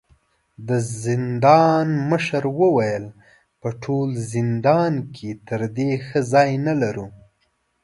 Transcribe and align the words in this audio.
د 0.67 0.69
زندان 1.03 1.87
مشر 2.09 2.43
وويل: 2.61 3.05
په 3.61 3.69
ټول 3.83 4.09
زندان 4.33 4.93
کې 5.15 5.29
تر 5.47 5.61
دې 5.77 5.91
ښه 6.05 6.19
ځای 6.31 6.51
نه 6.67 6.73
لرو. 6.81 7.07